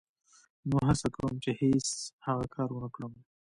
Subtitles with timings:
[0.69, 1.87] نو هڅه کوم چې هېڅ
[2.25, 3.13] هغه کار و نه کړم.